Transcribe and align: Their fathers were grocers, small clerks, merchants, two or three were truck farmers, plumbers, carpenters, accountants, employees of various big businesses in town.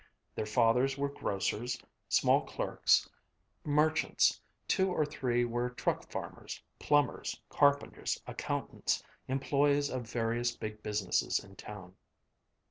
Their 0.33 0.47
fathers 0.47 0.97
were 0.97 1.09
grocers, 1.09 1.79
small 2.09 2.43
clerks, 2.43 3.07
merchants, 3.63 4.41
two 4.67 4.91
or 4.91 5.05
three 5.05 5.45
were 5.45 5.69
truck 5.69 6.09
farmers, 6.09 6.59
plumbers, 6.79 7.39
carpenters, 7.49 8.19
accountants, 8.25 9.03
employees 9.27 9.91
of 9.91 10.09
various 10.09 10.55
big 10.57 10.81
businesses 10.81 11.37
in 11.37 11.55
town. 11.55 11.95